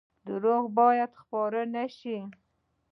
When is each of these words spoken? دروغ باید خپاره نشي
دروغ 0.27 0.63
باید 0.79 1.11
خپاره 1.21 1.61
نشي 1.73 2.17